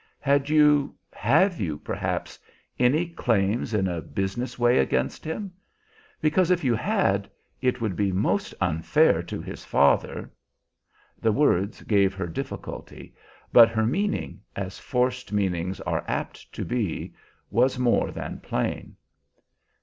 [0.19, 2.39] "Had you have you, perhaps
[2.79, 5.53] any claims in a business way against him?
[6.19, 7.29] Because, if you had,
[7.61, 10.31] it would be most unfair to his father"
[11.21, 13.13] The words gave her difficulty;
[13.53, 17.13] but her meaning, as forced meanings are apt to be,
[17.51, 18.95] was more than plain.